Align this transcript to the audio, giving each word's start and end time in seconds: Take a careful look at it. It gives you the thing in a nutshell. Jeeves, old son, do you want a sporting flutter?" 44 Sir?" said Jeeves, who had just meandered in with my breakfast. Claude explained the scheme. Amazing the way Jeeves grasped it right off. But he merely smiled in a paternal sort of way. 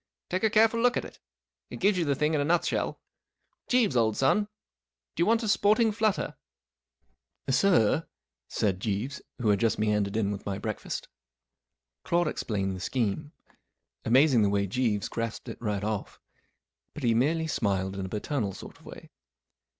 Take 0.31 0.43
a 0.43 0.49
careful 0.49 0.79
look 0.81 0.97
at 0.97 1.05
it. 1.05 1.19
It 1.69 1.79
gives 1.79 1.95
you 1.95 2.05
the 2.05 2.15
thing 2.15 2.33
in 2.33 2.41
a 2.41 2.43
nutshell. 2.43 2.99
Jeeves, 3.67 3.95
old 3.95 4.17
son, 4.17 4.45
do 5.15 5.21
you 5.21 5.27
want 5.27 5.43
a 5.43 5.47
sporting 5.47 5.91
flutter?" 5.91 6.35
44 7.45 7.53
Sir?" 7.53 8.07
said 8.47 8.79
Jeeves, 8.79 9.21
who 9.37 9.49
had 9.49 9.59
just 9.59 9.77
meandered 9.77 10.17
in 10.17 10.31
with 10.31 10.43
my 10.43 10.57
breakfast. 10.57 11.07
Claude 12.03 12.27
explained 12.27 12.75
the 12.75 12.79
scheme. 12.79 13.31
Amazing 14.03 14.41
the 14.41 14.49
way 14.49 14.65
Jeeves 14.65 15.07
grasped 15.07 15.47
it 15.47 15.61
right 15.61 15.83
off. 15.83 16.19
But 16.95 17.03
he 17.03 17.13
merely 17.13 17.45
smiled 17.45 17.95
in 17.95 18.03
a 18.07 18.09
paternal 18.09 18.53
sort 18.53 18.79
of 18.79 18.85
way. 18.87 19.11